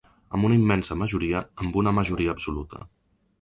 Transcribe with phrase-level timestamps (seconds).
[0.37, 2.83] Amb una immensa majoria, amb una majoria absoluta.